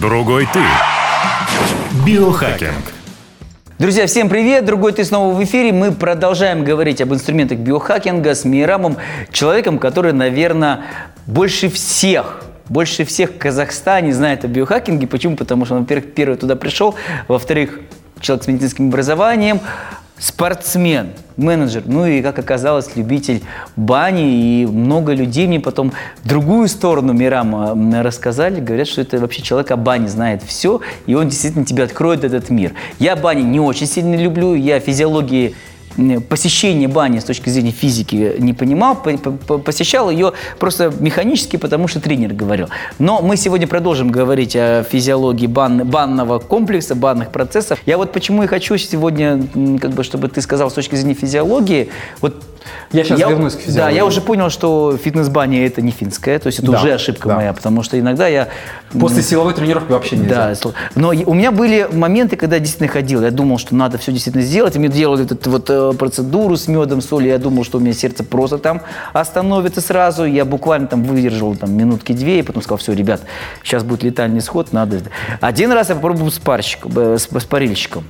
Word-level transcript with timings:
Другой 0.00 0.48
ты. 0.50 0.60
Биохакинг. 2.06 2.92
Друзья, 3.78 4.06
всем 4.06 4.30
привет! 4.30 4.64
Другой 4.64 4.92
ты 4.92 5.04
снова 5.04 5.34
в 5.34 5.44
эфире. 5.44 5.70
Мы 5.72 5.92
продолжаем 5.92 6.64
говорить 6.64 7.02
об 7.02 7.12
инструментах 7.12 7.58
биохакинга 7.58 8.34
с 8.34 8.46
Мирамом, 8.46 8.96
человеком, 9.32 9.78
который, 9.78 10.14
наверное, 10.14 10.84
больше 11.26 11.68
всех 11.68 12.42
больше 12.68 13.04
всех 13.04 13.32
в 13.32 13.38
Казахстане 13.38 14.14
знает 14.14 14.46
о 14.46 14.48
биохакинге. 14.48 15.06
Почему? 15.06 15.36
Потому 15.36 15.66
что 15.66 15.74
он, 15.74 15.82
во-первых, 15.82 16.14
первый 16.14 16.36
туда 16.36 16.56
пришел, 16.56 16.94
во-вторых, 17.28 17.80
человек 18.18 18.44
с 18.44 18.46
медицинским 18.46 18.88
образованием, 18.88 19.60
спортсмен, 20.18 21.10
менеджер, 21.36 21.82
ну 21.86 22.06
и, 22.06 22.22
как 22.22 22.38
оказалось, 22.38 22.94
любитель 22.96 23.42
бани. 23.76 24.62
И 24.62 24.66
много 24.66 25.12
людей 25.12 25.46
мне 25.46 25.60
потом 25.60 25.92
другую 26.24 26.68
сторону 26.68 27.12
Мирама 27.12 27.74
рассказали. 28.02 28.60
Говорят, 28.60 28.88
что 28.88 29.00
это 29.00 29.18
вообще 29.18 29.42
человек 29.42 29.70
о 29.70 29.76
бане 29.76 30.08
знает 30.08 30.42
все, 30.42 30.80
и 31.06 31.14
он 31.14 31.28
действительно 31.28 31.64
тебе 31.64 31.84
откроет 31.84 32.24
этот 32.24 32.50
мир. 32.50 32.72
Я 32.98 33.16
бани 33.16 33.42
не 33.42 33.60
очень 33.60 33.86
сильно 33.86 34.14
люблю, 34.14 34.54
я 34.54 34.80
физиологии 34.80 35.54
посещение 36.28 36.88
бани 36.88 37.18
с 37.18 37.24
точки 37.24 37.48
зрения 37.48 37.70
физики 37.70 38.36
не 38.38 38.52
понимал, 38.52 38.96
посещал 38.96 40.10
ее 40.10 40.32
просто 40.58 40.92
механически, 40.98 41.56
потому 41.56 41.88
что 41.88 42.00
тренер 42.00 42.34
говорил. 42.34 42.68
Но 42.98 43.20
мы 43.22 43.36
сегодня 43.36 43.66
продолжим 43.66 44.10
говорить 44.10 44.56
о 44.56 44.84
физиологии 44.84 45.46
бан, 45.46 45.84
банного 45.86 46.38
комплекса, 46.38 46.94
банных 46.94 47.30
процессов. 47.30 47.78
Я 47.86 47.96
вот 47.96 48.12
почему 48.12 48.42
и 48.42 48.46
хочу 48.46 48.76
сегодня, 48.76 49.46
как 49.80 49.92
бы, 49.92 50.04
чтобы 50.04 50.28
ты 50.28 50.40
сказал 50.40 50.70
с 50.70 50.74
точки 50.74 50.94
зрения 50.94 51.14
физиологии, 51.14 51.90
вот 52.20 52.42
я 52.92 53.04
сейчас 53.04 53.18
я, 53.18 53.28
вернусь 53.28 53.54
к 53.54 53.60
физиологии. 53.60 53.76
Да, 53.76 53.90
я 53.90 54.04
уже 54.04 54.20
понял, 54.20 54.50
что 54.50 54.96
фитнес-баня 55.02 55.66
это 55.66 55.80
не 55.80 55.90
финская, 55.90 56.38
то 56.38 56.48
есть 56.48 56.58
это 56.58 56.72
да, 56.72 56.78
уже 56.78 56.92
ошибка 56.92 57.28
да. 57.28 57.36
моя, 57.36 57.52
потому 57.52 57.82
что 57.82 57.98
иногда 57.98 58.28
я... 58.28 58.48
После 58.92 59.22
силовой 59.22 59.54
тренировки 59.54 59.90
вообще 59.90 60.16
нельзя. 60.16 60.54
Да, 60.62 60.72
но 60.94 61.08
у 61.08 61.34
меня 61.34 61.50
были 61.50 61.88
моменты, 61.90 62.36
когда 62.36 62.56
я 62.56 62.60
действительно 62.60 62.90
ходил, 62.90 63.22
я 63.22 63.30
думал, 63.30 63.58
что 63.58 63.74
надо 63.74 63.98
все 63.98 64.12
действительно 64.12 64.44
сделать, 64.44 64.76
и 64.76 64.78
мне 64.78 64.88
делали 64.88 65.24
эту 65.24 65.50
вот 65.50 65.70
э, 65.70 65.81
процедуру 65.98 66.56
с 66.56 66.68
медом, 66.68 67.00
солью, 67.00 67.30
я 67.30 67.38
думал, 67.38 67.64
что 67.64 67.78
у 67.78 67.80
меня 67.80 67.92
сердце 67.92 68.24
просто 68.24 68.58
там 68.58 68.82
остановится 69.12 69.80
сразу, 69.80 70.24
я 70.24 70.44
буквально 70.44 70.86
там 70.86 71.02
выдержал 71.04 71.54
там 71.56 71.76
минутки 71.76 72.12
две, 72.12 72.40
и 72.40 72.42
потом 72.42 72.62
сказал, 72.62 72.78
все, 72.78 72.92
ребят, 72.92 73.22
сейчас 73.62 73.84
будет 73.84 74.02
летальный 74.02 74.40
сход, 74.40 74.72
надо... 74.72 75.00
Один 75.40 75.72
раз 75.72 75.88
я 75.88 75.94
попробовал 75.94 76.30
с 76.30 76.38
парщиком, 76.38 76.92
э, 76.96 77.18
с, 77.18 77.28
с 77.28 77.44
парильщиком. 77.44 78.04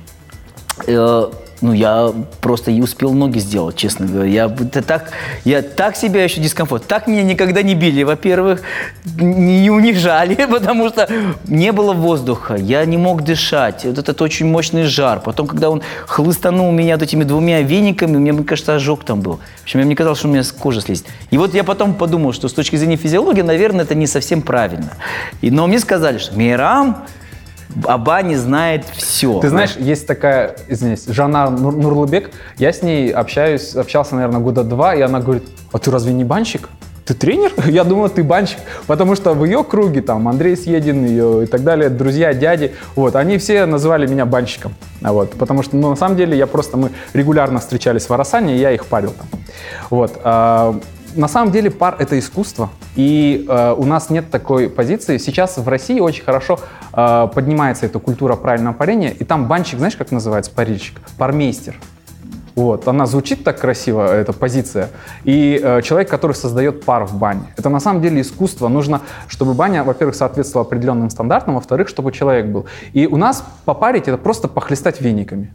Ну, 1.63 1.71
я 1.71 2.11
просто 2.41 2.71
и 2.71 2.81
успел 2.81 3.13
ноги 3.13 3.39
сделать, 3.39 3.77
честно 3.77 4.05
говоря. 4.05 4.29
Я, 4.29 4.45
это 4.47 4.81
так, 4.81 5.11
я 5.45 5.61
так 5.61 5.95
себя 5.95 6.21
еще 6.21 6.41
дискомфорт. 6.41 6.85
Так 6.87 7.07
меня 7.07 7.23
никогда 7.23 7.61
не 7.61 7.73
били, 7.73 8.03
во-первых, 8.03 8.61
не 9.05 9.69
унижали, 9.69 10.35
потому 10.51 10.89
что 10.89 11.07
не 11.47 11.71
было 11.71 11.93
воздуха, 11.93 12.55
я 12.55 12.83
не 12.83 12.97
мог 12.97 13.23
дышать. 13.23 13.85
Вот 13.85 13.97
этот 13.97 14.21
очень 14.21 14.45
мощный 14.45 14.83
жар. 14.83 15.21
Потом, 15.21 15.47
когда 15.47 15.69
он 15.69 15.81
хлыстанул 16.05 16.69
меня 16.73 16.95
вот 16.95 17.03
этими 17.03 17.23
двумя 17.23 17.61
вениками, 17.61 18.17
мне, 18.17 18.33
мне 18.33 18.43
кажется, 18.43 18.75
ожог 18.75 19.05
там 19.05 19.21
был. 19.21 19.39
В 19.61 19.63
общем, 19.63 19.79
мне 19.79 19.95
казалось, 19.95 20.19
что 20.19 20.27
у 20.27 20.31
меня 20.31 20.43
кожа 20.59 20.81
слезет. 20.81 21.05
И 21.31 21.37
вот 21.37 21.53
я 21.53 21.63
потом 21.63 21.93
подумал, 21.93 22.33
что 22.33 22.49
с 22.49 22.53
точки 22.53 22.75
зрения 22.75 22.97
физиологии, 22.97 23.41
наверное, 23.41 23.85
это 23.85 23.95
не 23.95 24.07
совсем 24.07 24.41
правильно. 24.41 24.91
И, 25.39 25.49
но 25.49 25.67
мне 25.67 25.79
сказали, 25.79 26.17
что 26.17 26.37
Мирам, 26.37 27.05
о 27.85 27.97
бане 27.97 28.37
знает 28.37 28.85
все. 28.95 29.39
Ты 29.39 29.49
знаешь, 29.49 29.75
есть 29.77 30.07
такая, 30.07 30.55
извиняюсь, 30.67 31.05
Жанна 31.07 31.49
Нур 31.49 31.75
Нурлыбек, 31.75 32.31
я 32.57 32.71
с 32.71 32.81
ней 32.81 33.11
общаюсь, 33.11 33.75
общался, 33.75 34.15
наверное, 34.15 34.39
года 34.39 34.63
два, 34.63 34.95
и 34.95 35.01
она 35.01 35.19
говорит, 35.19 35.43
а 35.71 35.79
ты 35.79 35.91
разве 35.91 36.13
не 36.13 36.23
банщик? 36.23 36.69
Ты 37.05 37.13
тренер? 37.13 37.51
Я 37.65 37.83
думал, 37.83 38.09
ты 38.09 38.23
банщик. 38.23 38.59
Потому 38.87 39.15
что 39.15 39.33
в 39.33 39.43
ее 39.43 39.63
круге, 39.63 40.01
там, 40.01 40.27
Андрей 40.27 40.55
Съедин 40.55 41.05
ее 41.05 41.43
и 41.43 41.47
так 41.47 41.63
далее, 41.63 41.89
друзья, 41.89 42.33
дяди, 42.33 42.73
вот, 42.95 43.15
они 43.15 43.37
все 43.37 43.65
называли 43.65 44.07
меня 44.07 44.25
банщиком. 44.25 44.73
Вот, 45.01 45.31
потому 45.31 45.63
что, 45.63 45.75
ну, 45.75 45.89
на 45.89 45.95
самом 45.95 46.15
деле, 46.15 46.37
я 46.37 46.47
просто, 46.47 46.77
мы 46.77 46.91
регулярно 47.13 47.59
встречались 47.59 48.07
в 48.07 48.13
Арасане, 48.13 48.55
и 48.55 48.59
я 48.59 48.71
их 48.71 48.85
парил 48.85 49.11
там. 49.11 49.27
Вот, 49.89 50.13
а, 50.23 50.79
на 51.15 51.27
самом 51.27 51.51
деле 51.51 51.71
пар 51.71 51.95
это 51.99 52.17
искусство, 52.17 52.69
и 52.95 53.45
э, 53.47 53.75
у 53.77 53.85
нас 53.85 54.09
нет 54.09 54.29
такой 54.31 54.69
позиции. 54.69 55.17
Сейчас 55.17 55.57
в 55.57 55.67
России 55.67 55.99
очень 55.99 56.23
хорошо 56.23 56.59
э, 56.93 57.27
поднимается 57.33 57.85
эта 57.85 57.99
культура 57.99 58.35
правильного 58.35 58.73
парения, 58.73 59.09
и 59.09 59.23
там 59.23 59.47
банщик, 59.47 59.79
знаешь, 59.79 59.95
как 59.95 60.11
называется, 60.11 60.51
парильщик? 60.51 60.99
Пармейстер. 61.17 61.75
Вот, 62.55 62.87
она 62.87 63.07
звучит 63.07 63.43
так 63.43 63.59
красиво, 63.59 64.13
эта 64.13 64.31
позиция. 64.31 64.89
И 65.23 65.59
э, 65.61 65.81
человек, 65.81 66.09
который 66.09 66.33
создает 66.33 66.85
пар 66.85 67.05
в 67.05 67.15
бане. 67.17 67.53
Это 67.57 67.69
на 67.69 67.79
самом 67.79 68.01
деле 68.01 68.21
искусство. 68.21 68.67
Нужно, 68.67 69.01
чтобы 69.27 69.55
баня, 69.55 69.83
во-первых, 69.83 70.15
соответствовала 70.15 70.67
определенным 70.67 71.09
стандартам, 71.09 71.55
во-вторых, 71.55 71.87
чтобы 71.87 72.11
человек 72.11 72.45
был. 72.45 72.67
И 72.93 73.07
у 73.07 73.17
нас 73.17 73.43
попарить 73.65 74.07
это 74.07 74.17
просто 74.17 74.47
похлестать 74.47 75.01
вениками. 75.01 75.51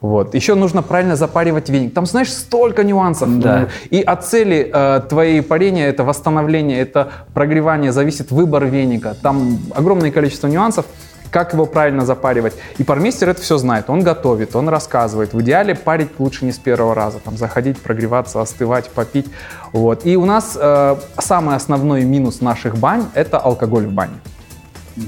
Вот. 0.00 0.34
Еще 0.34 0.54
нужно 0.54 0.82
правильно 0.82 1.16
запаривать 1.16 1.68
веник. 1.70 1.94
Там, 1.94 2.06
знаешь, 2.06 2.32
столько 2.32 2.84
нюансов. 2.84 3.38
Да. 3.40 3.68
И 3.90 4.02
от 4.02 4.24
цели 4.26 4.70
э, 4.72 5.00
твоей 5.08 5.42
парения, 5.42 5.88
это 5.88 6.04
восстановление, 6.04 6.80
это 6.80 7.08
прогревание, 7.32 7.92
зависит 7.92 8.30
выбор 8.30 8.66
веника. 8.66 9.16
Там 9.22 9.58
огромное 9.74 10.10
количество 10.10 10.48
нюансов, 10.48 10.84
как 11.30 11.54
его 11.54 11.66
правильно 11.66 12.04
запаривать. 12.04 12.54
И 12.78 12.84
пармейстер 12.84 13.30
это 13.30 13.40
все 13.40 13.56
знает. 13.56 13.88
Он 13.88 14.02
готовит, 14.02 14.54
он 14.54 14.68
рассказывает. 14.68 15.32
В 15.32 15.40
идеале 15.40 15.74
парить 15.74 16.10
лучше 16.18 16.44
не 16.44 16.52
с 16.52 16.58
первого 16.58 16.94
раза. 16.94 17.18
Там 17.18 17.36
заходить, 17.36 17.78
прогреваться, 17.78 18.40
остывать, 18.40 18.90
попить. 18.90 19.26
Вот. 19.72 20.04
И 20.04 20.16
у 20.16 20.24
нас 20.26 20.56
э, 20.60 20.96
самый 21.18 21.56
основной 21.56 22.04
минус 22.04 22.40
наших 22.40 22.76
бань– 22.76 23.06
это 23.14 23.38
алкоголь 23.38 23.86
в 23.86 23.92
бане. 23.92 24.14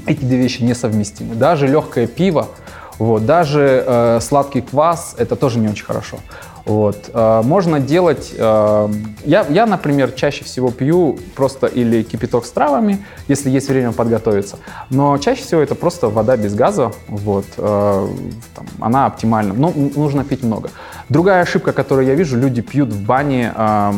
Эти 0.06 0.24
две 0.24 0.38
вещи 0.38 0.62
несовместимы. 0.62 1.34
Даже 1.34 1.66
легкое 1.66 2.06
пиво, 2.06 2.48
вот. 2.98 3.26
Даже 3.26 3.84
э, 3.86 4.20
сладкий 4.20 4.60
квас– 4.60 5.14
это 5.18 5.36
тоже 5.36 5.58
не 5.58 5.68
очень 5.68 5.84
хорошо. 5.84 6.18
Вот. 6.64 7.10
Э, 7.14 7.42
можно 7.42 7.80
делать... 7.80 8.34
Э, 8.36 8.88
я, 9.24 9.46
я, 9.48 9.66
например, 9.66 10.12
чаще 10.12 10.44
всего 10.44 10.70
пью 10.70 11.18
просто 11.34 11.66
или 11.66 12.02
кипяток 12.02 12.44
с 12.44 12.50
травами, 12.50 13.04
если 13.28 13.50
есть 13.50 13.68
время 13.68 13.92
подготовиться. 13.92 14.58
Но 14.90 15.16
чаще 15.18 15.42
всего 15.42 15.60
это 15.60 15.74
просто 15.74 16.08
вода 16.08 16.36
без 16.36 16.54
газа. 16.54 16.92
Вот. 17.08 17.46
Э, 17.56 18.08
там, 18.54 18.66
она 18.80 19.06
оптимальна. 19.06 19.54
Но 19.54 19.72
нужно 19.74 20.24
пить 20.24 20.42
много. 20.42 20.70
Другая 21.08 21.42
ошибка, 21.42 21.72
которую 21.72 22.06
я 22.06 22.14
вижу, 22.14 22.36
люди 22.36 22.60
пьют 22.60 22.90
в 22.90 23.02
бане 23.06 23.52
э, 23.56 23.92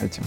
этим, 0.00 0.22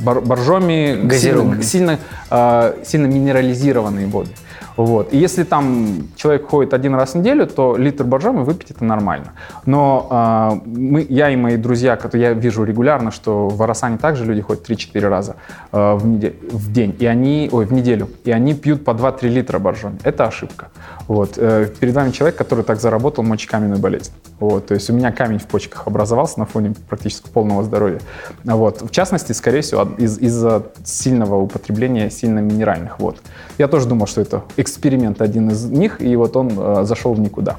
боржоми 0.00 1.10
сильно, 1.10 1.62
сильно, 1.62 1.98
э, 2.30 2.74
сильно 2.84 3.06
минерализированные 3.06 4.06
воды. 4.06 4.30
Вот. 4.76 5.12
И 5.12 5.18
если 5.18 5.44
там 5.44 6.08
человек 6.16 6.48
ходит 6.48 6.74
один 6.74 6.94
раз 6.94 7.12
в 7.12 7.18
неделю, 7.18 7.46
то 7.46 7.76
литр 7.76 8.04
боржоми 8.04 8.42
выпить 8.42 8.70
это 8.70 8.84
нормально. 8.84 9.32
Но 9.66 10.08
э, 10.10 10.68
мы, 10.68 11.06
я 11.08 11.30
и 11.30 11.36
мои 11.36 11.56
друзья, 11.56 11.96
которые 11.96 12.28
я 12.28 12.32
вижу 12.32 12.64
регулярно, 12.64 13.10
что 13.10 13.48
в 13.48 13.62
Арасане 13.62 13.98
также 13.98 14.24
люди 14.24 14.40
ходят 14.40 14.68
3-4 14.68 15.08
раза 15.08 15.36
э, 15.72 15.94
в, 15.94 16.06
неделю, 16.06 16.34
в 16.50 16.72
день, 16.72 16.96
и 16.98 17.06
они, 17.06 17.48
ой, 17.52 17.66
в 17.66 17.72
неделю, 17.72 18.08
и 18.24 18.30
они 18.30 18.54
пьют 18.54 18.84
по 18.84 18.92
2-3 18.92 19.28
литра 19.28 19.58
боржоми. 19.58 19.98
Это 20.04 20.24
ошибка. 20.24 20.68
Вот. 21.08 21.34
Э, 21.36 21.68
перед 21.78 21.94
вами 21.94 22.10
человек, 22.10 22.36
который 22.36 22.64
так 22.64 22.80
заработал 22.80 23.24
мочекаменную 23.24 23.80
болезнь. 23.80 24.12
Вот. 24.40 24.66
То 24.66 24.74
есть 24.74 24.88
у 24.90 24.92
меня 24.92 25.12
камень 25.12 25.38
в 25.38 25.46
почках 25.46 25.86
образовался 25.86 26.38
на 26.38 26.46
фоне 26.46 26.74
практически 26.88 27.28
полного 27.28 27.62
здоровья. 27.62 28.00
Вот. 28.44 28.82
В 28.82 28.90
частности, 28.90 29.32
скорее 29.32 29.60
всего, 29.60 29.82
из- 29.98 30.18
из-за 30.18 30.62
сильного 30.84 31.36
употребления 31.36 32.10
сильно 32.10 32.38
минеральных 32.38 32.98
вод. 32.98 33.18
Я 33.58 33.68
тоже 33.68 33.86
думал, 33.86 34.06
что 34.06 34.20
это 34.20 34.42
эксперимент 34.62 35.20
один 35.20 35.50
из 35.50 35.64
них, 35.64 36.00
и 36.00 36.16
вот 36.16 36.36
он 36.36 36.52
э, 36.56 36.84
зашел 36.84 37.12
в 37.14 37.20
никуда. 37.20 37.56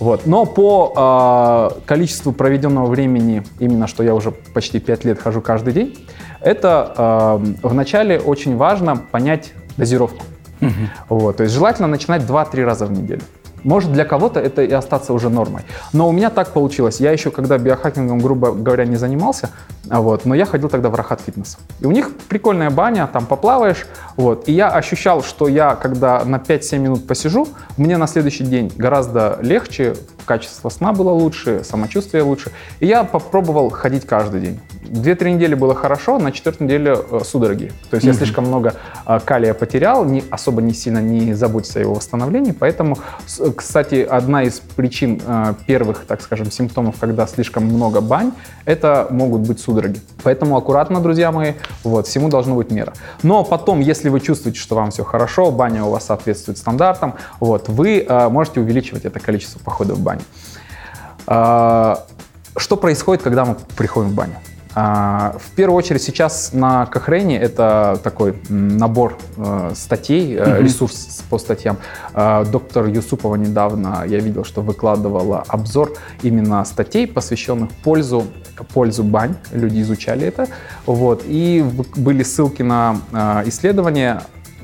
Вот. 0.00 0.26
Но 0.26 0.44
по 0.46 1.70
э, 1.74 1.80
количеству 1.86 2.32
проведенного 2.32 2.86
времени, 2.86 3.42
именно 3.60 3.86
что 3.86 4.02
я 4.02 4.14
уже 4.14 4.32
почти 4.32 4.80
5 4.80 5.04
лет 5.04 5.20
хожу 5.20 5.40
каждый 5.40 5.72
день, 5.72 6.06
это 6.40 7.38
э, 7.62 7.66
вначале 7.68 8.18
очень 8.18 8.56
важно 8.56 8.96
понять 8.96 9.52
дозировку. 9.76 10.24
Угу. 10.60 10.70
Вот. 11.08 11.36
То 11.36 11.44
есть 11.44 11.54
желательно 11.54 11.88
начинать 11.88 12.22
2-3 12.22 12.64
раза 12.64 12.86
в 12.86 12.92
неделю. 12.92 13.22
Может, 13.64 13.92
для 13.92 14.04
кого-то 14.04 14.40
это 14.40 14.62
и 14.62 14.72
остаться 14.72 15.12
уже 15.12 15.28
нормой. 15.28 15.62
Но 15.92 16.08
у 16.08 16.12
меня 16.12 16.30
так 16.30 16.52
получилось. 16.52 17.00
Я 17.00 17.12
еще, 17.12 17.30
когда 17.30 17.58
биохакингом, 17.58 18.18
грубо 18.18 18.52
говоря, 18.52 18.84
не 18.84 18.96
занимался, 18.96 19.50
а 19.88 20.00
вот, 20.00 20.24
но 20.24 20.34
я 20.34 20.46
ходил 20.46 20.68
тогда 20.68 20.88
в 20.88 20.94
Рахат 20.94 21.20
Фитнес. 21.20 21.58
И 21.80 21.86
у 21.86 21.90
них 21.90 22.10
прикольная 22.28 22.70
баня, 22.70 23.06
там 23.06 23.26
поплаваешь. 23.26 23.86
Вот, 24.16 24.48
и 24.48 24.52
я 24.52 24.70
ощущал, 24.70 25.22
что 25.22 25.48
я, 25.48 25.74
когда 25.74 26.24
на 26.24 26.36
5-7 26.36 26.78
минут 26.78 27.06
посижу, 27.06 27.48
мне 27.76 27.96
на 27.96 28.06
следующий 28.06 28.44
день 28.44 28.72
гораздо 28.76 29.38
легче, 29.40 29.94
качество 30.24 30.68
сна 30.68 30.92
было 30.92 31.10
лучше, 31.10 31.62
самочувствие 31.64 32.22
лучше. 32.22 32.52
И 32.80 32.86
я 32.86 33.04
попробовал 33.04 33.70
ходить 33.70 34.06
каждый 34.06 34.40
день. 34.40 34.60
2-3 34.82 35.32
недели 35.34 35.54
было 35.54 35.74
хорошо, 35.74 36.18
на 36.18 36.32
четвертой 36.32 36.66
неделе 36.66 36.96
э, 37.10 37.20
судороги. 37.24 37.72
То 37.90 37.94
есть 37.96 38.06
я 38.06 38.12
слишком 38.12 38.46
много 38.46 38.74
э, 39.06 39.20
калия 39.24 39.54
потерял, 39.54 40.04
не, 40.04 40.24
особо 40.30 40.60
не 40.60 40.74
сильно 40.74 40.98
не 40.98 41.34
заботься 41.34 41.78
о 41.78 41.82
его 41.82 41.94
восстановлении. 41.94 42.52
Поэтому, 42.52 42.98
с- 43.26 43.52
кстати, 43.52 44.02
одна 44.02 44.42
из 44.42 44.60
причин 44.60 45.20
э, 45.24 45.54
первых, 45.66 46.04
так 46.06 46.20
скажем, 46.20 46.50
симптомов, 46.50 46.96
когда 47.00 47.26
слишком 47.26 47.64
много 47.64 48.00
бань, 48.00 48.32
это 48.64 49.06
могут 49.10 49.42
быть 49.42 49.60
судороги. 49.60 50.00
Поэтому 50.24 50.56
аккуратно, 50.56 51.00
друзья 51.00 51.32
мои, 51.32 51.52
вот, 51.84 52.06
всему 52.06 52.28
должна 52.28 52.54
быть 52.54 52.70
мера. 52.70 52.92
Но 53.22 53.44
потом, 53.44 53.80
если 53.80 54.08
вы 54.08 54.20
чувствуете, 54.20 54.58
что 54.58 54.74
вам 54.76 54.90
все 54.90 55.04
хорошо, 55.04 55.50
баня 55.50 55.84
у 55.84 55.90
вас 55.90 56.06
соответствует 56.06 56.58
стандартам, 56.58 57.14
вот, 57.40 57.68
вы 57.68 58.00
э, 58.08 58.28
можете 58.28 58.60
увеличивать 58.60 59.04
это 59.04 59.20
количество 59.20 59.58
походов 59.60 59.98
в 59.98 60.02
баню. 60.02 60.22
А, 61.26 62.04
Что 62.56 62.76
происходит, 62.76 63.22
когда 63.22 63.44
мы 63.44 63.56
приходим 63.76 64.10
в 64.10 64.14
баню? 64.14 64.34
А, 64.74 65.36
В 65.38 65.50
первую 65.50 65.76
очередь 65.76 66.02
сейчас 66.02 66.52
на 66.52 66.86
Кохрейне 66.86 67.38
это 67.38 68.00
такой 68.02 68.34
набор 68.48 69.18
э, 69.36 69.72
статей, 69.74 70.34
э, 70.36 70.62
ресурс 70.62 71.22
по 71.28 71.38
статьям. 71.38 71.76
А, 72.14 72.44
Доктор 72.44 72.86
Юсупова 72.86 73.36
недавно, 73.36 74.04
я 74.06 74.18
видел, 74.18 74.44
что 74.44 74.62
выкладывала 74.62 75.44
обзор 75.48 75.92
именно 76.22 76.64
статей, 76.64 77.06
посвященных 77.06 77.70
пользу, 77.84 78.24
пользу 78.72 79.04
бань. 79.04 79.34
Люди 79.52 79.82
изучали 79.82 80.26
это. 80.26 80.46
Вот. 80.86 81.22
И 81.26 81.64
были 81.96 82.22
ссылки 82.22 82.62
на 82.62 82.96
э, 83.12 83.42
исследования 83.46 84.22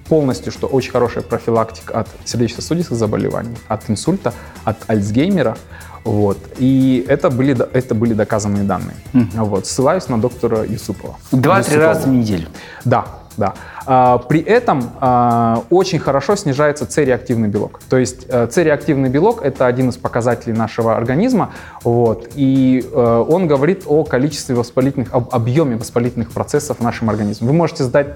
полностью, 0.09 0.53
что 0.53 0.67
очень 0.67 0.91
хорошая 0.91 1.23
профилактика 1.23 2.01
от 2.01 2.09
сердечно-сосудистых 2.25 2.97
заболеваний, 2.97 3.57
от 3.69 3.89
инсульта, 3.91 4.33
от 4.65 4.77
Альцгеймера. 4.89 5.57
Вот. 6.05 6.39
И 6.59 7.05
это 7.09 7.31
были, 7.31 7.57
это 7.73 7.95
были 7.95 8.15
доказанные 8.15 8.65
данные. 8.65 8.97
Вот. 9.35 9.67
Ссылаюсь 9.67 10.09
на 10.09 10.19
доктора 10.21 10.65
Юсупова. 10.65 11.17
Два-три 11.33 11.77
раза 11.77 12.09
в 12.09 12.09
неделю. 12.09 12.49
Да, 12.85 13.07
да. 13.39 13.55
А, 13.87 14.19
При 14.19 14.41
этом 14.41 14.91
а, 15.01 15.63
очень 15.71 15.99
хорошо 15.99 16.37
снижается 16.37 16.87
С-реактивный 16.91 17.49
белок. 17.49 17.81
То 17.89 17.97
есть 17.97 18.27
э, 18.29 18.49
С-реактивный 18.51 19.09
белок– 19.09 19.43
это 19.43 19.67
один 19.67 19.89
из 19.91 19.97
показателей 19.97 20.55
нашего 20.55 20.97
организма, 20.97 21.53
вот, 21.85 22.29
и 22.35 22.85
э, 22.85 23.25
он 23.29 23.47
говорит 23.47 23.85
о 23.87 24.05
количестве 24.05 24.55
воспалительных, 24.55 25.15
об 25.15 25.35
объеме 25.35 25.77
воспалительных 25.77 26.31
процессов 26.33 26.79
в 26.79 26.83
нашем 26.83 27.09
организме. 27.09 27.47
Вы 27.47 27.55
можете 27.55 27.85
сдать 27.85 28.09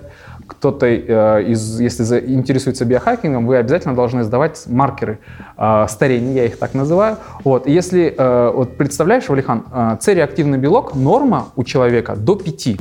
кто-то 0.46 0.86
э, 0.86 1.42
из, 1.48 1.80
если 1.80 2.02
за- 2.02 2.18
интересуется 2.18 2.84
биохакингом, 2.84 3.46
вы 3.46 3.56
обязательно 3.56 3.94
должны 3.94 4.24
сдавать 4.24 4.62
маркеры 4.66 5.18
э, 5.56 5.86
старения, 5.88 6.32
я 6.34 6.44
их 6.46 6.58
так 6.58 6.74
называю. 6.74 7.16
Вот, 7.44 7.66
и 7.66 7.72
если, 7.72 8.14
э, 8.16 8.52
вот 8.54 8.76
представляешь, 8.76 9.28
Валихан, 9.28 9.64
э, 9.72 9.96
С-реактивный 10.00 10.58
белок, 10.58 10.94
норма 10.94 11.48
у 11.56 11.64
человека 11.64 12.16
до 12.16 12.36
5. 12.36 12.76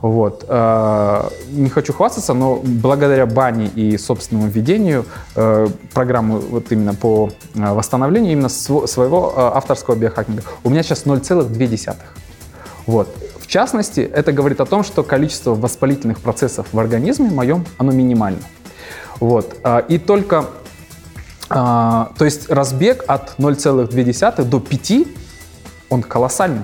Вот. 0.00 0.44
э, 0.48 1.22
Не 1.50 1.68
хочу 1.70 1.92
хвастаться, 1.92 2.32
но 2.34 2.60
благодаря 2.64 3.26
бане 3.26 3.66
и 3.74 3.98
собственному 3.98 4.48
ведению 4.48 5.04
э, 5.34 5.66
программы 5.92 6.38
вот 6.38 6.70
именно 6.70 6.94
по 6.94 7.30
восстановлению 7.54 8.32
именно 8.32 8.46
сво- 8.46 8.86
своего 8.86 9.32
авторского 9.36 9.96
биохакинга 9.96 10.42
у 10.62 10.70
меня 10.70 10.82
сейчас 10.84 11.04
0,2. 11.04 11.96
Вот. 12.86 13.08
В 13.48 13.50
частности, 13.50 14.00
это 14.00 14.30
говорит 14.32 14.60
о 14.60 14.66
том, 14.66 14.84
что 14.84 15.02
количество 15.02 15.54
воспалительных 15.54 16.20
процессов 16.20 16.66
в 16.70 16.78
организме 16.78 17.30
моем, 17.30 17.64
оно 17.78 17.92
минимально. 17.92 18.42
Вот. 19.20 19.56
А, 19.64 19.78
И 19.78 19.96
только, 19.96 20.44
а, 21.48 22.12
то 22.18 22.26
есть 22.26 22.50
разбег 22.50 23.04
от 23.08 23.36
0,2 23.38 24.44
до 24.44 24.60
5, 24.60 24.92
он 25.88 26.02
колоссальный. 26.02 26.60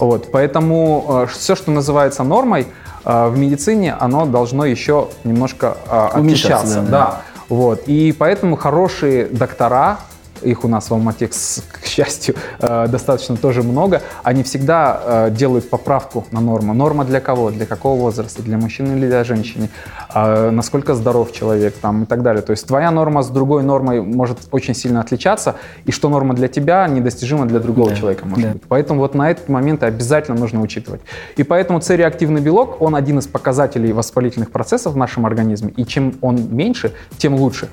Вот. 0.00 0.32
Поэтому 0.32 1.28
все, 1.32 1.54
что 1.54 1.70
называется 1.70 2.24
нормой, 2.24 2.66
а, 3.04 3.28
в 3.28 3.38
медицине, 3.38 3.94
оно 3.94 4.26
должно 4.26 4.64
еще 4.64 5.10
немножко 5.22 5.76
а, 5.86 6.08
отличаться. 6.14 6.80
да, 6.80 6.82
да. 6.82 6.90
Да. 6.90 7.22
Вот. 7.48 7.84
И 7.86 8.10
поэтому 8.10 8.56
хорошие 8.56 9.26
доктора, 9.26 10.00
их 10.42 10.64
у 10.64 10.68
нас 10.68 10.90
в 10.90 10.94
Алмате, 10.94 11.28
к 11.28 11.34
с- 11.34 11.62
к 11.70 11.84
счастью, 11.86 12.34
э, 12.60 12.86
достаточно 12.88 13.36
тоже 13.36 13.62
много, 13.62 14.02
они 14.22 14.42
всегда 14.42 15.00
э, 15.04 15.30
делают 15.30 15.68
поправку 15.70 16.24
на 16.30 16.40
норму. 16.40 16.74
Норма 16.74 17.04
для 17.04 17.20
кого? 17.20 17.50
Для 17.50 17.66
какого 17.66 17.98
возраста? 18.00 18.42
Для 18.42 18.58
мужчины 18.58 18.96
или 18.98 19.06
для 19.06 19.24
женщины? 19.24 19.68
А, 20.10 20.50
Насколько 20.50 20.94
здоров 20.94 21.32
человек 21.32 21.74
там, 21.80 22.02
и 22.04 22.06
так 22.06 22.22
далее. 22.22 22.42
То 22.42 22.52
есть 22.52 22.66
твоя 22.66 22.90
норма 22.90 23.22
с 23.22 23.28
другой 23.28 23.62
нормой 23.62 24.00
может 24.02 24.38
очень 24.50 24.74
сильно 24.74 25.00
отличаться, 25.00 25.56
и 25.84 25.92
что 25.92 26.08
норма 26.08 26.34
для 26.34 26.48
тебя 26.48 26.86
недостижима 26.88 27.46
для 27.46 27.60
другого 27.60 27.90
Да, 27.90 27.96
человека 27.96 28.26
может 28.26 28.44
да. 28.46 28.52
быть. 28.52 28.62
Поэтому 28.68 29.00
вот 29.00 29.14
на 29.14 29.30
этот 29.30 29.48
момент 29.48 29.82
обязательно 29.82 30.38
нужно 30.38 30.60
учитывать. 30.60 31.00
И 31.36 31.42
поэтому 31.42 31.80
С-реактивный 31.80 32.40
белок, 32.40 32.80
он 32.82 32.94
один 32.94 33.18
из 33.18 33.26
показателей 33.26 33.92
воспалительных 33.92 34.50
процессов 34.50 34.94
в 34.94 34.96
нашем 34.96 35.26
организме. 35.26 35.72
И 35.76 35.84
чем 35.84 36.14
он 36.20 36.54
меньше, 36.54 36.92
тем 37.18 37.34
лучше. 37.34 37.68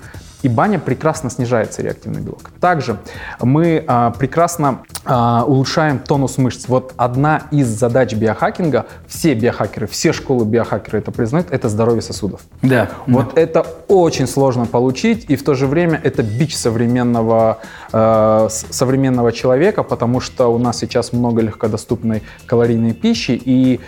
И 0.45 0.47
баня 0.47 0.77
прекрасно 0.77 1.31
снижает 1.31 1.73
С-реактивный 1.73 2.21
белок. 2.21 2.51
Также 2.61 2.99
мы 3.41 3.83
а, 3.87 4.11
прекрасно 4.11 4.83
а, 5.03 5.43
улучшаем 5.43 5.97
тонус 5.97 6.37
мышц. 6.37 6.65
Вот 6.67 6.93
одна 6.97 7.47
из 7.49 7.67
задач 7.67 8.13
биохакинга, 8.13 8.85
все 9.07 9.33
биохакеры, 9.33 9.87
все 9.87 10.13
школы 10.13 10.45
биохакеры 10.45 10.99
это 10.99 11.11
признают, 11.11 11.47
это 11.49 11.67
здоровье 11.67 12.03
сосудов. 12.03 12.41
Да. 12.61 12.91
Вот 13.07 13.35
это 13.39 13.65
очень 13.87 14.27
сложно 14.27 14.67
получить, 14.67 15.25
и 15.31 15.35
в 15.35 15.43
то 15.43 15.55
же 15.55 15.65
время 15.65 15.99
это 16.03 16.21
бич 16.21 16.55
современного, 16.55 17.57
э, 17.91 18.47
современного 18.51 19.31
человека, 19.31 19.81
потому 19.81 20.19
что 20.19 20.53
у 20.53 20.59
нас 20.59 20.77
сейчас 20.77 21.11
много 21.11 21.41
легкодоступной 21.41 22.21
калорийной 22.45 22.93
пищи, 22.93 23.31
и 23.31 23.79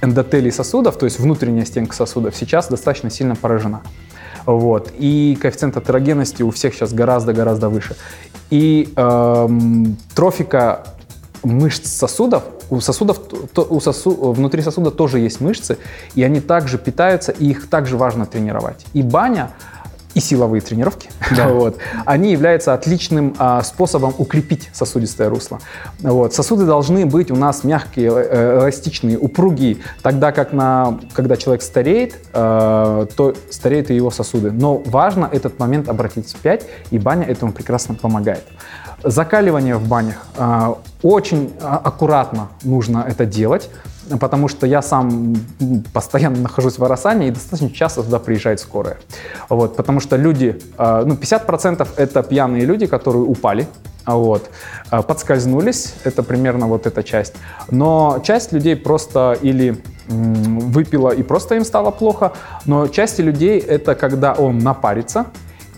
эндотелий 0.00 0.50
сосудов, 0.50 0.96
то 0.96 1.04
есть 1.04 1.18
внутренняя 1.18 1.66
стенка 1.66 1.94
сосудов, 1.94 2.34
сейчас 2.36 2.68
достаточно 2.68 3.10
сильно 3.10 3.34
поражена. 3.36 3.82
Вот. 4.46 4.92
И 4.98 5.36
коэффициент 5.40 5.76
атерогенности 5.76 6.42
у 6.42 6.50
всех 6.50 6.74
сейчас 6.74 6.92
гораздо-гораздо 6.92 7.68
выше. 7.68 7.96
И 8.50 8.92
эм, 8.96 9.96
трофика 10.14 10.84
мышц 11.42 11.88
сосудов, 11.88 12.44
у 12.70 12.80
сосудов, 12.80 13.18
то- 13.52 13.66
у 13.68 13.78
сосу- 13.78 14.32
внутри 14.32 14.62
сосуда 14.62 14.90
тоже 14.90 15.18
есть 15.18 15.40
мышцы, 15.40 15.78
и 16.14 16.22
они 16.22 16.40
также 16.40 16.78
питаются, 16.78 17.32
и 17.32 17.50
их 17.50 17.68
также 17.68 17.96
важно 17.96 18.26
тренировать. 18.26 18.86
И 18.94 19.02
баня 19.02 19.50
и 20.16 20.20
силовые 20.20 20.62
тренировки, 20.62 21.10
вот, 21.48 21.76
они 22.06 22.32
являются 22.32 22.72
отличным 22.72 23.36
а, 23.38 23.62
способом 23.62 24.14
укрепить 24.16 24.70
сосудистое 24.72 25.28
русло. 25.28 25.60
Вот. 25.98 26.34
Сосуды 26.34 26.64
должны 26.64 27.04
быть 27.04 27.30
у 27.30 27.36
нас 27.36 27.64
мягкие, 27.64 28.10
э, 28.10 28.58
эластичные, 28.60 29.18
упругие, 29.18 29.76
тогда 30.02 30.32
как 30.32 30.54
на, 30.54 30.98
когда 31.12 31.36
человек 31.36 31.60
стареет, 31.60 32.14
э, 32.32 33.06
то 33.14 33.34
стареют 33.50 33.90
и 33.90 33.94
его 33.94 34.10
сосуды. 34.10 34.50
Но 34.50 34.78
важно 34.86 35.28
этот 35.30 35.58
момент 35.58 35.90
обратить 35.90 36.28
вспять, 36.28 36.64
и 36.90 36.98
баня 36.98 37.26
этому 37.26 37.52
прекрасно 37.52 37.94
помогает. 37.94 38.44
Закаливание 39.04 39.76
в 39.76 39.86
банях. 39.86 40.26
э, 40.38 40.74
Очень 41.02 41.52
а, 41.60 41.76
аккуратно 41.76 42.48
нужно 42.62 43.04
это 43.06 43.26
делать, 43.26 43.68
потому 44.20 44.48
что 44.48 44.66
я 44.66 44.82
сам 44.82 45.36
постоянно 45.92 46.38
нахожусь 46.38 46.78
в 46.78 46.84
Арасане 46.84 47.28
и 47.28 47.30
достаточно 47.30 47.70
часто 47.70 48.02
туда 48.02 48.18
приезжает 48.18 48.60
скорая. 48.60 48.98
Вот, 49.48 49.76
потому 49.76 50.00
что 50.00 50.16
люди, 50.16 50.60
э, 50.78 51.04
ну 51.06 51.14
50% 51.14 51.88
это 51.96 52.22
пьяные 52.22 52.64
люди, 52.64 52.86
которые 52.86 53.22
упали, 53.22 53.66
вот, 54.06 54.50
э, 54.90 55.02
подскользнулись, 55.02 55.94
это 56.04 56.22
примерно 56.22 56.66
вот 56.66 56.86
эта 56.86 57.02
часть. 57.02 57.34
Но 57.70 58.20
часть 58.24 58.52
людей 58.52 58.76
просто 58.76 59.36
или 59.42 59.82
выпила 60.08 61.10
и 61.10 61.22
просто 61.22 61.56
им 61.56 61.64
стало 61.64 61.90
плохо, 61.90 62.32
но 62.64 62.86
части 62.86 63.22
людей 63.22 63.58
это 63.58 63.94
когда 63.94 64.34
он 64.34 64.58
напарится, 64.58 65.26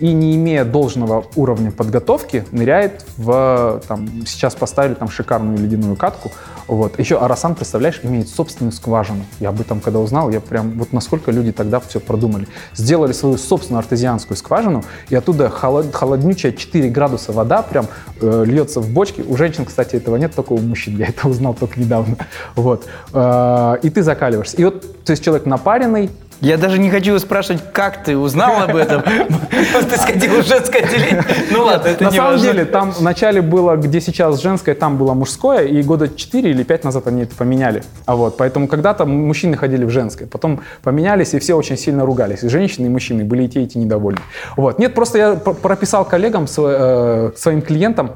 и 0.00 0.12
не 0.12 0.36
имея 0.36 0.64
должного 0.64 1.24
уровня 1.34 1.72
подготовки, 1.72 2.44
ныряет 2.52 3.04
в, 3.16 3.82
там, 3.88 4.08
сейчас 4.26 4.54
поставили 4.54 4.94
там 4.94 5.08
шикарную 5.08 5.58
ледяную 5.58 5.96
катку, 5.96 6.30
вот. 6.68 6.98
Еще 6.98 7.18
Арасан, 7.18 7.54
представляешь, 7.54 8.00
имеет 8.02 8.28
собственную 8.28 8.72
скважину. 8.72 9.24
Я 9.40 9.48
об 9.48 9.60
этом 9.60 9.80
когда 9.80 9.98
узнал, 9.98 10.30
я 10.30 10.40
прям, 10.40 10.78
вот 10.78 10.92
насколько 10.92 11.30
люди 11.30 11.50
тогда 11.50 11.80
все 11.80 11.98
продумали. 11.98 12.46
Сделали 12.74 13.12
свою 13.12 13.38
собственную 13.38 13.80
артезианскую 13.80 14.36
скважину, 14.36 14.84
и 15.08 15.16
оттуда 15.16 15.48
холод- 15.48 15.92
холоднючая 15.94 16.52
4 16.52 16.90
градуса 16.90 17.32
вода 17.32 17.62
прям 17.62 17.86
э, 18.20 18.44
льется 18.46 18.80
в 18.80 18.90
бочки. 18.90 19.22
У 19.22 19.36
женщин, 19.36 19.64
кстати, 19.64 19.96
этого 19.96 20.16
нет, 20.16 20.34
только 20.34 20.52
у 20.52 20.58
мужчин. 20.58 20.96
Я 20.98 21.06
это 21.06 21.26
узнал 21.28 21.54
только 21.54 21.80
недавно. 21.80 22.16
Вот. 22.54 22.86
Э, 23.14 23.76
и 23.82 23.88
ты 23.88 24.02
закаливаешься. 24.02 24.56
И 24.58 24.64
вот, 24.64 25.04
то 25.04 25.12
есть 25.12 25.24
человек 25.24 25.46
напаренный, 25.46 26.10
Я 26.40 26.56
даже 26.56 26.78
не 26.78 26.88
хочу 26.88 27.18
спрашивать, 27.18 27.62
как 27.72 28.04
ты 28.04 28.16
узнал 28.16 28.62
об 28.62 28.76
этом. 28.76 29.02
Ты 29.02 29.96
сходил 29.96 30.42
в 30.42 30.46
женское 30.46 30.82
отделение. 30.82 31.24
Ну 31.50 31.64
ладно, 31.64 31.88
это 31.88 32.04
На 32.04 32.10
не 32.10 32.16
самом 32.16 32.32
важно. 32.32 32.46
деле, 32.46 32.64
там 32.64 32.92
вначале 32.92 33.42
было, 33.42 33.76
где 33.76 34.00
сейчас 34.00 34.40
женское, 34.40 34.74
там 34.74 34.98
было 34.98 35.14
мужское, 35.14 35.64
и 35.64 35.82
года 35.82 36.08
4 36.08 36.50
или 36.50 36.62
5 36.62 36.84
назад 36.84 37.06
они 37.08 37.22
это 37.22 37.34
поменяли. 37.34 37.82
А 38.06 38.14
вот, 38.14 38.36
поэтому 38.36 38.68
когда-то 38.68 39.04
мужчины 39.04 39.56
ходили 39.56 39.84
в 39.84 39.90
женское, 39.90 40.26
потом 40.26 40.60
поменялись, 40.82 41.34
и 41.34 41.38
все 41.38 41.54
очень 41.54 41.76
сильно 41.76 42.06
ругались. 42.06 42.44
И 42.44 42.48
женщины, 42.48 42.86
и 42.86 42.88
мужчины 42.88 43.24
были 43.24 43.44
и 43.44 43.48
те, 43.48 43.62
и 43.64 43.66
те 43.66 43.78
недовольны. 43.78 44.20
Вот. 44.56 44.78
Нет, 44.78 44.94
просто 44.94 45.18
я 45.18 45.34
прописал 45.34 46.04
коллегам, 46.04 46.46
э, 46.56 47.32
своим 47.36 47.62
клиентам, 47.62 48.12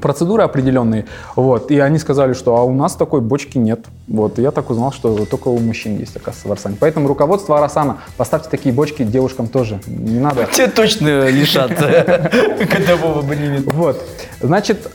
процедуры 0.00 0.42
определенные, 0.42 1.06
вот, 1.36 1.70
и 1.70 1.78
они 1.78 1.98
сказали, 1.98 2.32
что 2.32 2.56
а 2.56 2.62
у 2.62 2.74
нас 2.74 2.94
такой 2.94 3.20
бочки 3.20 3.58
нет, 3.58 3.86
вот, 4.06 4.38
и 4.38 4.42
я 4.42 4.50
так 4.50 4.70
узнал, 4.70 4.92
что 4.92 5.24
только 5.26 5.48
у 5.48 5.58
мужчин 5.58 5.98
есть, 5.98 6.16
оказывается, 6.16 6.48
в 6.48 6.52
Арсане. 6.52 6.76
Поэтому 6.78 7.08
руководство 7.08 7.58
Арасана, 7.58 7.98
поставьте 8.16 8.48
такие 8.50 8.74
бочки 8.74 9.02
девушкам 9.02 9.48
тоже, 9.48 9.80
не 9.86 10.18
надо. 10.18 10.46
Тебе 10.52 10.68
точно 10.68 11.28
лишат 11.28 11.70
годового 11.70 13.20
абонемента. 13.20 13.70
Вот, 13.74 14.02
значит, 14.40 14.90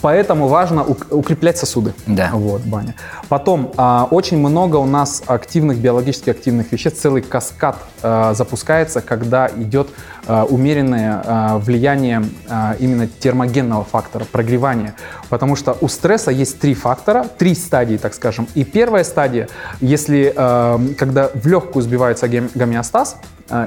поэтому 0.00 0.48
важно 0.48 0.82
ук- 0.82 1.06
укреплять 1.10 1.58
сосуды. 1.58 1.94
Да. 2.06 2.30
Вот, 2.32 2.62
баня. 2.62 2.94
Потом, 3.28 3.72
а, 3.76 4.06
очень 4.10 4.38
много 4.38 4.76
у 4.76 4.86
нас 4.86 5.22
активных, 5.26 5.78
биологически 5.78 6.30
активных 6.30 6.72
веществ, 6.72 7.00
целый 7.00 7.22
каскад 7.22 7.76
а, 8.02 8.34
запускается, 8.34 9.00
когда 9.00 9.48
идет 9.56 9.88
умеренное 10.26 11.22
а, 11.24 11.58
влияние 11.58 12.24
а, 12.48 12.76
именно 12.78 13.06
термогенного 13.06 13.84
фактора, 13.84 14.24
прогревания. 14.24 14.94
Потому 15.28 15.56
что 15.56 15.76
у 15.80 15.88
стресса 15.88 16.30
есть 16.30 16.58
три 16.60 16.74
фактора, 16.74 17.24
три 17.24 17.54
стадии, 17.54 17.96
так 17.96 18.14
скажем. 18.14 18.48
И 18.54 18.64
первая 18.64 19.04
стадия, 19.04 19.48
если, 19.80 20.32
а, 20.36 20.80
когда 20.98 21.30
в 21.34 21.46
легкую 21.46 21.82
сбивается 21.82 22.28
гомеостаз, 22.28 23.16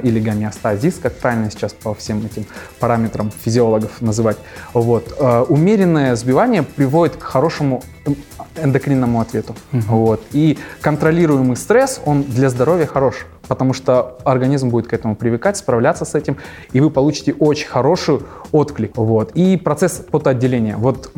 или 0.02 0.20
гомеостазис, 0.20 0.96
как 0.96 1.14
правильно 1.18 1.52
сейчас 1.52 1.72
по 1.72 1.94
всем 1.94 2.26
этим 2.26 2.48
параметрам 2.80 3.32
физиологов 3.46 4.02
называть. 4.02 4.38
Вот. 4.74 5.16
Умеренное 5.50 6.16
сбивание 6.16 6.64
приводит 6.64 7.18
к 7.18 7.22
хорошему 7.22 7.84
эм, 8.08 8.16
эндокринному 8.56 9.22
ответу. 9.22 9.56
Вот. 9.72 10.24
И 10.32 10.58
контролируемый 10.82 11.58
стресс, 11.58 12.02
он 12.06 12.24
для 12.24 12.50
здоровья 12.50 12.88
хорош, 12.88 13.28
потому 13.48 13.74
что 13.74 14.18
организм 14.24 14.70
будет 14.70 14.88
к 14.88 14.94
этому 14.94 15.16
привыкать, 15.16 15.58
справляться 15.58 16.06
с 16.06 16.16
этим, 16.16 16.38
и 16.74 16.80
вы 16.80 16.90
получите 16.90 17.34
очень 17.34 17.68
хороший 17.68 18.20
отклик. 18.52 18.98
Вот. 18.98 19.32
И 19.32 19.58
процесс 19.58 20.04
потоотделения. 20.12 20.78
Вот 20.78 21.12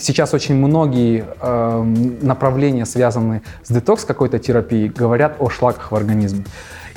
сейчас 0.00 0.34
очень 0.34 0.54
многие 0.54 1.24
эм, 1.40 2.18
направления, 2.24 2.86
связанные 2.86 3.42
с 3.64 3.72
детокс 3.72 4.04
какой-то 4.04 4.38
терапией, 4.38 4.88
говорят 4.88 5.36
о 5.40 5.50
шлаках 5.50 5.92
в 5.92 5.96
организме. 5.96 6.44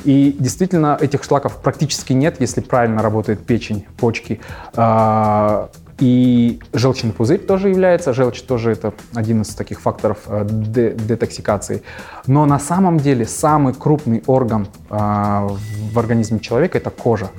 И 0.03 0.35
действительно, 0.39 0.97
этих 0.99 1.23
шлаков 1.23 1.57
практически 1.57 2.13
нет, 2.13 2.37
если 2.39 2.61
правильно 2.61 3.01
работает 3.01 3.45
печень, 3.45 3.85
почки. 3.97 4.39
А, 4.75 5.69
И 6.01 6.59
желчный 6.73 7.11
пузырь 7.11 7.37
тоже 7.37 7.69
является, 7.69 8.11
желчь 8.11 8.41
тоже 8.41 8.71
это 8.71 8.91
один 9.13 9.43
из 9.43 9.49
таких 9.49 9.79
факторов 9.79 10.17
э, 10.25 10.47
де- 10.49 10.93
детоксикации. 10.93 11.83
Но 12.25 12.47
на 12.47 12.57
самом 12.57 12.97
деле 12.97 13.27
самый 13.27 13.75
крупный 13.75 14.23
орган 14.25 14.67
а, 14.89 15.47
в 15.93 15.99
организме 15.99 16.39
человека 16.39 16.79
это 16.79 16.89
кожа. 16.89 17.29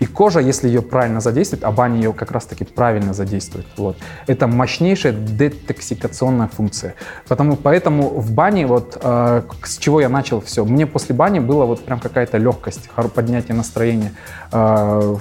И 0.00 0.06
кожа, 0.06 0.40
если 0.40 0.68
ее 0.68 0.82
правильно 0.82 1.20
задействовать, 1.20 1.64
а 1.64 1.70
баня 1.70 1.96
ее 1.96 2.12
как 2.12 2.30
раз-таки 2.30 2.64
правильно 2.64 3.14
задействует, 3.14 3.66
вот, 3.78 3.96
это 4.26 4.46
мощнейшая 4.46 5.14
детоксикационная 5.14 6.48
функция. 6.48 6.96
Потому, 7.26 7.56
поэтому 7.56 8.08
в 8.08 8.32
бане, 8.32 8.66
вот 8.66 8.98
э, 9.00 9.42
с 9.62 9.78
чего 9.78 10.02
я 10.02 10.10
начал 10.10 10.42
все, 10.42 10.66
мне 10.66 10.86
после 10.86 11.14
бани 11.14 11.38
было 11.38 11.64
вот 11.64 11.82
прям 11.86 12.00
какая-то 12.00 12.36
легкость, 12.36 12.90
поднятие 13.14 13.56
настроения. 13.56 14.12
Э, 14.52 15.16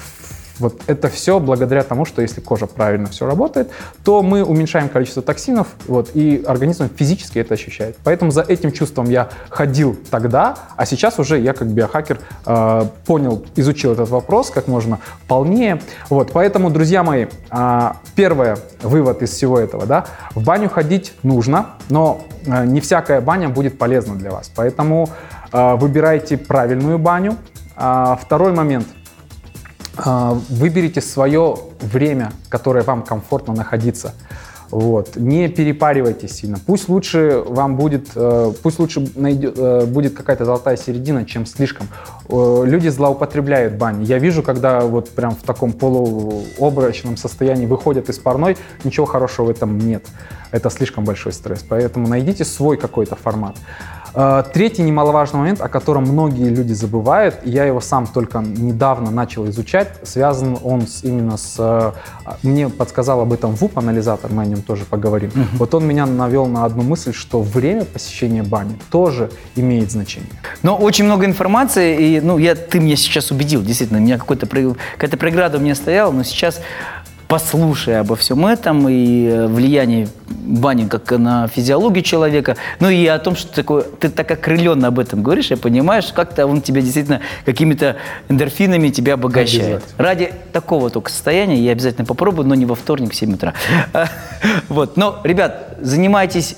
вот 0.59 0.81
это 0.87 1.09
все 1.09 1.39
благодаря 1.39 1.83
тому, 1.83 2.05
что 2.05 2.21
если 2.21 2.41
кожа 2.41 2.67
правильно 2.67 3.07
все 3.07 3.25
работает, 3.25 3.71
то 4.03 4.21
мы 4.21 4.43
уменьшаем 4.43 4.89
количество 4.89 5.21
токсинов, 5.21 5.67
вот, 5.87 6.11
и 6.13 6.43
организм 6.45 6.89
физически 6.95 7.39
это 7.39 7.55
ощущает. 7.55 7.97
Поэтому 8.03 8.31
за 8.31 8.41
этим 8.41 8.71
чувством 8.71 9.09
я 9.09 9.29
ходил 9.49 9.97
тогда, 10.11 10.55
а 10.75 10.85
сейчас 10.85 11.19
уже 11.19 11.39
я 11.39 11.53
как 11.53 11.67
биохакер 11.69 12.19
э, 12.45 12.85
понял, 13.05 13.45
изучил 13.55 13.93
этот 13.93 14.09
вопрос 14.09 14.51
как 14.51 14.67
можно 14.67 14.99
полнее. 15.27 15.81
Вот, 16.09 16.31
поэтому, 16.31 16.69
друзья 16.69 17.03
мои, 17.03 17.27
э, 17.49 17.91
первое 18.15 18.57
вывод 18.81 19.21
из 19.23 19.31
всего 19.31 19.59
этого, 19.59 19.85
да, 19.85 20.05
в 20.35 20.43
баню 20.43 20.69
ходить 20.69 21.13
нужно, 21.23 21.71
но 21.89 22.21
э, 22.45 22.65
не 22.65 22.79
всякая 22.81 23.21
баня 23.21 23.49
будет 23.49 23.77
полезна 23.77 24.15
для 24.15 24.31
вас. 24.31 24.51
Поэтому 24.55 25.09
э, 25.51 25.75
выбирайте 25.75 26.37
правильную 26.37 26.99
баню. 26.99 27.37
А, 27.75 28.19
второй 28.21 28.53
момент– 28.53 28.85
Выберите 29.95 31.01
свое 31.01 31.55
время, 31.79 32.31
которое 32.49 32.83
вам 32.83 33.03
комфортно 33.03 33.53
находиться. 33.53 34.13
Вот. 34.71 35.17
Не 35.17 35.49
перепаривайтесь 35.49 36.31
сильно. 36.31 36.57
Пусть 36.65 36.89
лучше 36.89 37.43
вам 37.45 37.75
будет, 37.75 38.07
э, 38.15 38.53
пусть 38.63 38.79
лучше 38.79 39.07
найдет- 39.15 39.53
э, 39.55 39.85
будет 39.85 40.15
какая-то 40.15 40.45
золотая 40.45 40.77
середина, 40.77 41.25
чем 41.25 41.45
слишком. 41.45 41.87
Люди 42.27 42.87
злоупотребляют 42.87 43.75
бани. 43.75 44.03
Я 44.03 44.17
вижу, 44.17 44.41
когда 44.41 44.79
вот 44.79 45.09
прям 45.09 45.35
в 45.35 45.43
таком 45.43 45.73
полуобрачном 45.73 47.17
состоянии 47.17 47.67
выходят 47.67 48.09
из 48.09 48.17
парной, 48.17 48.57
ничего 48.83 49.05
хорошего 49.05 49.45
в 49.45 49.49
этом 49.51 49.77
нет. 49.77 50.07
Это 50.49 50.71
слишком 50.71 51.03
большой 51.03 51.33
стресс. 51.33 51.63
Поэтому 51.69 52.07
найдите 52.07 52.43
свой 52.43 52.77
какой-то 52.77 53.15
формат. 53.15 53.55
Э, 54.15 54.43
Третий 54.53 54.83
немаловажный 54.83 55.39
момент, 55.39 55.61
о 55.61 55.69
котором 55.69 56.03
многие 56.03 56.49
люди 56.49 56.73
забывают, 56.73 57.39
и 57.43 57.49
я 57.49 57.65
его 57.65 57.81
сам 57.81 58.05
только 58.07 58.39
недавно 58.39 59.11
начал 59.11 59.47
изучать, 59.49 59.87
связан 60.03 60.57
он 60.63 60.87
с- 60.87 61.03
именно 61.03 61.37
с... 61.37 61.55
э, 61.57 61.91
Мне 62.43 62.69
подсказал 62.69 63.21
об 63.21 63.33
этом 63.33 63.55
ВУП-анализатор, 63.55 64.31
мы 64.31 64.43
о 64.43 64.45
нем 64.45 64.61
тоже 64.61 64.85
поговорим. 64.85 65.31
Вот 65.53 65.73
он 65.73 65.85
меня 65.87 66.05
навел 66.05 66.45
на 66.45 66.65
одну 66.65 66.83
мысль, 66.83 67.13
что 67.13 67.41
время 67.41 67.85
посещения 67.85 68.43
бани 68.43 68.77
тоже 68.91 69.29
имеет 69.55 69.91
значение. 69.91 70.29
Но 70.61 70.77
очень 70.77 71.05
много 71.05 71.25
информации, 71.25 72.17
и 72.17 72.21
ну, 72.21 72.37
я, 72.37 72.55
ты 72.55 72.79
меня 72.79 72.95
сейчас 72.95 73.31
убедил, 73.31 73.61
действительно, 73.63 73.99
у 73.99 74.03
меня 74.03 74.17
какой-то, 74.17 74.45
какая-то 74.45 75.17
преграда 75.17 75.57
у 75.57 75.61
меня 75.61 75.75
стояла, 75.75 76.11
но 76.11 76.23
сейчас, 76.23 76.61
послушая 77.33 78.01
обо 78.01 78.15
всем 78.15 78.45
этом 78.45 78.87
и 78.87 79.25
э, 79.25 79.47
влияние 79.47 80.07
бани 80.27 80.87
как 80.87 81.09
на 81.13 81.47
физиологию 81.47 82.03
человека, 82.03 82.57
ну 82.79 82.91
и 82.91 83.07
о 83.07 83.17
том, 83.17 83.35
что 83.35 83.51
такое, 83.51 83.81
ты 83.81 84.09
так 84.09 84.29
окрыленно 84.29 84.89
об 84.89 84.99
этом 84.99 85.23
говоришь, 85.23 85.49
я 85.49 85.57
понимаю, 85.57 86.03
что 86.03 86.13
как-то 86.13 86.45
он 86.45 86.61
тебя 86.61 86.81
действительно 86.81 87.21
какими-то 87.43 87.95
эндорфинами 88.29 88.89
тебя 88.89 89.15
обогащает. 89.15 89.83
Ради 89.97 90.31
такого 90.51 90.91
только 90.91 91.09
состояния 91.09 91.57
я 91.57 91.71
обязательно 91.71 92.05
попробую, 92.05 92.47
но 92.47 92.53
не 92.53 92.67
во 92.67 92.75
вторник 92.75 93.13
в 93.13 93.15
7 93.15 93.33
утра. 93.33 93.55
Вот. 94.69 94.95
Но, 94.95 95.19
ребят, 95.23 95.77
занимайтесь 95.81 96.57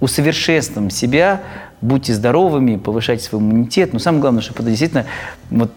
усовершенствованием 0.00 0.90
себя, 0.90 1.42
будьте 1.82 2.14
здоровыми, 2.14 2.76
повышайте 2.76 3.24
свой 3.24 3.42
иммунитет. 3.42 3.92
Но 3.92 3.98
самое 3.98 4.22
главное, 4.22 4.40
чтобы 4.40 4.60
это 4.60 4.70
действительно 4.70 5.04
вот, 5.50 5.70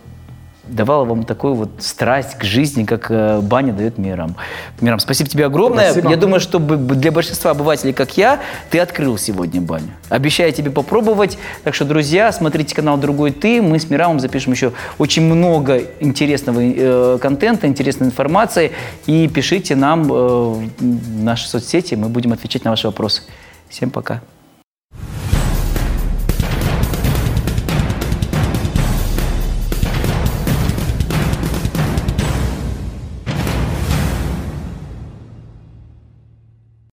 давало 0.72 1.06
вам 1.06 1.24
такую 1.24 1.54
вот 1.54 1.70
страсть 1.80 2.36
к 2.38 2.44
жизни, 2.44 2.84
как 2.84 3.12
э, 3.12 3.40
баня 3.42 3.74
дает 3.74 3.98
мирам. 3.98 4.36
Мирам, 4.80 5.00
спасибо 5.00 5.30
тебе 5.30 5.46
огромное. 5.46 5.92
Спасибо. 5.92 6.10
Я 6.10 6.18
думаю, 6.18 6.40
что 6.40 6.60
для 6.60 7.12
большинства 7.12 7.51
обывателей, 7.51 7.94
как 7.94 8.18
я, 8.18 8.40
ты 8.70 8.80
открыл 8.80 9.18
сегодня 9.18 9.62
баню. 9.62 9.92
Обещаю 10.10 10.51
тебе 10.54 10.72
попробовать. 10.72 11.38
Так 11.63 11.75
что, 11.75 11.86
друзья, 11.86 12.32
смотрите 12.32 12.75
канал 12.75 12.98
«Другой 12.98 13.32
ты». 13.32 13.62
Мы 13.62 13.80
с 13.80 13.90
Мирамом 13.90 14.20
запишем 14.20 14.54
еще 14.54 14.74
очень 14.98 15.24
много 15.24 15.82
интересного 16.00 16.60
э, 16.62 17.18
контента, 17.22 17.68
интересной 17.68 18.08
информации. 18.08 18.72
И 19.06 19.28
пишите 19.28 19.75
нам 19.75 20.12
э, 20.12 20.16
в 20.80 21.24
наши 21.24 21.48
соцсети, 21.48 21.96
мы 21.96 22.10
будем 22.10 22.34
отвечать 22.34 22.63
на 22.63 22.72
ваши 22.72 22.88
вопросы. 22.88 23.24
Всем 23.70 23.90
пока. 23.90 24.22